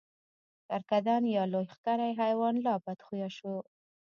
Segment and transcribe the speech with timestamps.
[0.67, 3.55] کرکدن یا لوی ښکری حیوان لا بدخویه شو.